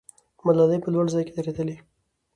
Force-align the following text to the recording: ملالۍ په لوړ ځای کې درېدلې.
ملالۍ 0.45 0.77
په 0.83 0.89
لوړ 0.93 1.05
ځای 1.13 1.23
کې 1.27 1.33
درېدلې. 1.37 1.75